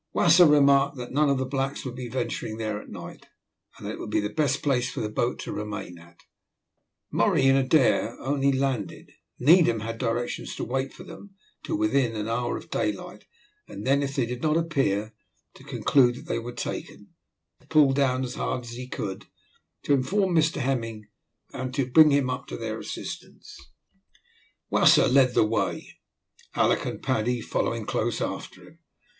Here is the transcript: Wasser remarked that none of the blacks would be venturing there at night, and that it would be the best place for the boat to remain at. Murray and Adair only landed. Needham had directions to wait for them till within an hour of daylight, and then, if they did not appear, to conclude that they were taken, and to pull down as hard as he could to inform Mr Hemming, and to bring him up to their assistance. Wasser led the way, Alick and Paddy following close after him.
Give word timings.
Wasser 0.13 0.47
remarked 0.47 0.97
that 0.97 1.11
none 1.11 1.29
of 1.29 1.37
the 1.37 1.45
blacks 1.45 1.85
would 1.85 1.93
be 1.95 2.07
venturing 2.09 2.57
there 2.57 2.81
at 2.81 2.89
night, 2.89 3.27
and 3.77 3.85
that 3.85 3.91
it 3.91 3.99
would 3.99 4.09
be 4.09 4.19
the 4.19 4.29
best 4.33 4.63
place 4.63 4.89
for 4.91 4.99
the 4.99 5.11
boat 5.11 5.37
to 5.41 5.53
remain 5.53 5.99
at. 5.99 6.21
Murray 7.11 7.45
and 7.45 7.55
Adair 7.55 8.19
only 8.19 8.51
landed. 8.51 9.11
Needham 9.37 9.81
had 9.81 9.99
directions 9.99 10.55
to 10.55 10.63
wait 10.63 10.91
for 10.91 11.03
them 11.03 11.35
till 11.63 11.77
within 11.77 12.15
an 12.15 12.27
hour 12.27 12.57
of 12.57 12.71
daylight, 12.71 13.25
and 13.67 13.85
then, 13.85 14.01
if 14.01 14.15
they 14.15 14.25
did 14.25 14.41
not 14.41 14.57
appear, 14.57 15.13
to 15.53 15.63
conclude 15.63 16.15
that 16.15 16.25
they 16.25 16.39
were 16.39 16.51
taken, 16.51 17.13
and 17.59 17.69
to 17.69 17.71
pull 17.71 17.93
down 17.93 18.23
as 18.23 18.33
hard 18.33 18.63
as 18.65 18.71
he 18.71 18.87
could 18.87 19.27
to 19.83 19.93
inform 19.93 20.33
Mr 20.33 20.61
Hemming, 20.61 21.05
and 21.53 21.75
to 21.75 21.85
bring 21.85 22.09
him 22.09 22.27
up 22.27 22.47
to 22.47 22.57
their 22.57 22.79
assistance. 22.79 23.55
Wasser 24.71 25.07
led 25.07 25.35
the 25.35 25.45
way, 25.45 25.99
Alick 26.55 26.85
and 26.85 27.03
Paddy 27.03 27.39
following 27.39 27.85
close 27.85 28.19
after 28.19 28.63
him. 28.63 28.79